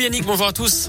[0.00, 0.88] Salut Yannick, bonjour à tous.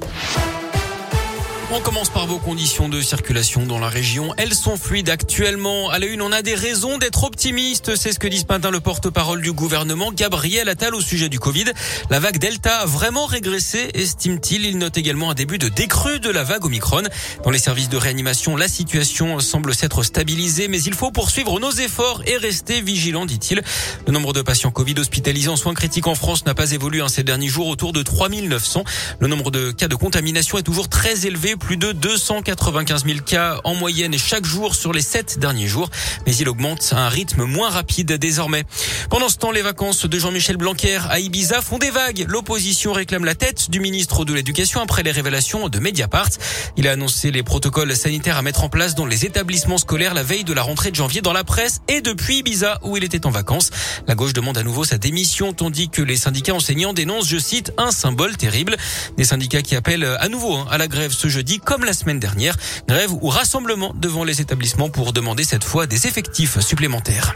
[1.74, 4.34] On commence par vos conditions de circulation dans la région.
[4.36, 5.90] Elles sont fluides actuellement.
[5.90, 7.96] À la une, on a des raisons d'être optimiste.
[7.96, 11.64] C'est ce que dit ce le porte-parole du gouvernement, Gabriel Attal, au sujet du Covid.
[12.10, 14.66] La vague Delta a vraiment régressé, estime-t-il.
[14.66, 17.04] Il note également un début de décrue de la vague Omicron.
[17.46, 21.72] Dans les services de réanimation, la situation semble s'être stabilisée, mais il faut poursuivre nos
[21.72, 23.64] efforts et rester vigilants, dit-il.
[24.06, 27.08] Le nombre de patients Covid hospitalisés en soins critiques en France n'a pas évolué en
[27.08, 28.84] ces derniers jours, autour de 3900.
[29.22, 33.60] Le nombre de cas de contamination est toujours très élevé plus de 295 000 cas
[33.64, 35.90] en moyenne chaque jour sur les sept derniers jours,
[36.26, 38.64] mais il augmente à un rythme moins rapide désormais.
[39.10, 42.26] Pendant ce temps, les vacances de Jean-Michel Blanquer à Ibiza font des vagues.
[42.28, 46.30] L'opposition réclame la tête du ministre de l'Éducation après les révélations de Mediapart.
[46.78, 50.24] Il a annoncé les protocoles sanitaires à mettre en place dans les établissements scolaires la
[50.24, 53.26] veille de la rentrée de janvier dans la presse et depuis Ibiza où il était
[53.26, 53.70] en vacances.
[54.08, 57.72] La gauche demande à nouveau sa démission tandis que les syndicats enseignants dénoncent, je cite,
[57.78, 58.78] un symbole terrible.
[59.18, 62.20] Des syndicats qui appellent à nouveau hein, à la grève ce jeudi comme la semaine
[62.20, 62.56] dernière.
[62.88, 67.36] Grève ou rassemblement devant les établissements pour demander cette fois des effectifs supplémentaires.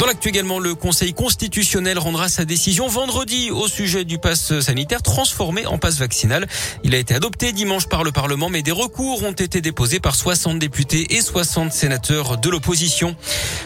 [0.00, 5.02] Dans l'actu également, le Conseil constitutionnel rendra sa décision vendredi au sujet du pass sanitaire
[5.02, 6.48] transformé en passe vaccinal.
[6.84, 10.14] Il a été adopté dimanche par le Parlement, mais des recours ont été déposés par
[10.14, 13.14] 60 députés et 60 sénateurs de l'opposition.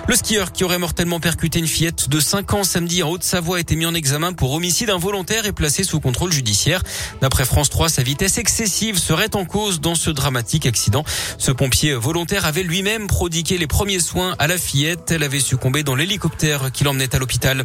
[0.08, 3.60] Le skieur qui aurait mortellement percuté une fillette de 5 ans samedi en Haute-Savoie a
[3.60, 6.82] été mis en examen pour homicide involontaire et placé sous contrôle judiciaire.
[7.20, 11.04] D'après France 3, sa vitesse excessive serait en cause dans ce dramatique accident.
[11.38, 15.12] Ce pompier volontaire avait lui-même prodigué les premiers soins à la fillette.
[15.12, 16.23] Elle avait succombé dans l'hélicoptère
[16.72, 17.64] qui l'emmenait à l'hôpital.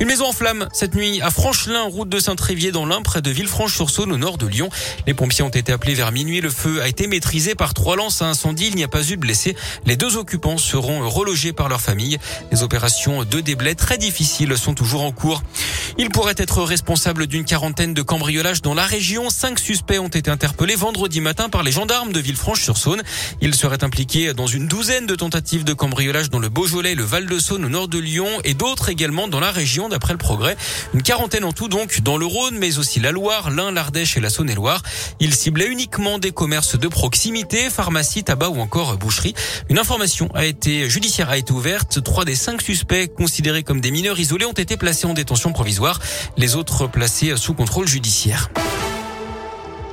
[0.00, 3.30] Une maison en flammes cette nuit à Franchelin, route de Saint-Trévier dans l'Ain, près de
[3.30, 4.70] Villefranche-sur-Saône au nord de Lyon.
[5.06, 6.40] Les pompiers ont été appelés vers minuit.
[6.40, 8.66] Le feu a été maîtrisé par trois lances à incendie.
[8.68, 9.56] Il n'y a pas eu de blessés.
[9.86, 12.18] Les deux occupants seront relogés par leur famille.
[12.50, 15.42] Les opérations de déblai très difficiles sont toujours en cours.
[15.98, 19.30] Il pourrait être responsable d'une quarantaine de cambriolages dans la région.
[19.30, 23.02] Cinq suspects ont été interpellés vendredi matin par les gendarmes de Villefranche-sur-Saône.
[23.40, 27.64] Ils seraient impliqués dans une douzaine de tentatives de cambriolage dans le Beaujolais, le Val-de-Saône
[27.64, 30.56] au nord de Lyon et d'autres également dans la région d'après le progrès.
[30.94, 34.20] Une quarantaine en tout donc dans le Rhône mais aussi la Loire, l'Ain, l'Ardèche et
[34.20, 34.82] la Saône-et-Loire.
[35.20, 39.34] Ils ciblaient uniquement des commerces de proximité, pharmacie, tabac ou encore boucherie.
[39.68, 42.02] Une information a été judiciaire a été ouverte.
[42.02, 46.00] Trois des cinq suspects considérés comme des mineurs isolés ont été placés en détention provisoire.
[46.36, 48.50] Les autres placés sous contrôle judiciaire.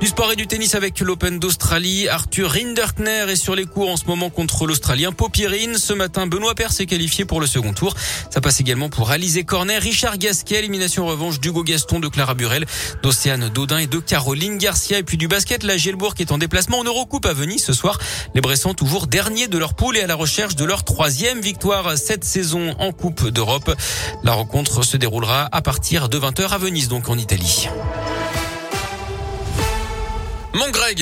[0.00, 2.08] Du sport et du tennis avec l'Open d'Australie.
[2.08, 5.76] Arthur Rinderkner est sur les cours en ce moment contre l'Australien Popirine.
[5.76, 7.94] Ce matin, Benoît Paire s'est qualifié pour le second tour.
[8.30, 12.64] Ça passe également pour Alizé Cornet, Richard Gasquet, élimination revanche d'Hugo Gaston, de Clara Burel,
[13.02, 14.98] d'Océane Dodin et de Caroline Garcia.
[14.98, 17.98] Et puis du basket, la Gielbourg est en déplacement en Eurocoupe à Venise ce soir.
[18.34, 21.98] Les Bressans toujours derniers de leur poule et à la recherche de leur troisième victoire
[21.98, 23.70] cette saison en Coupe d'Europe.
[24.24, 27.68] La rencontre se déroulera à partir de 20h à Venise, donc en Italie.
[30.52, 30.98] Mon Greg